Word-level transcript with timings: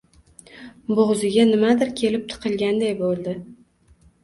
Bo‘g‘ziga 0.99 1.45
nimadir 1.51 1.93
kelib 2.01 2.25
tiqilganday 2.33 2.99
bo‘ldi. 3.05 3.39